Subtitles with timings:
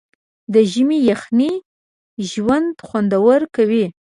[0.53, 1.53] د ژمي یخنۍ
[2.29, 3.85] ژوند خوندور کوي.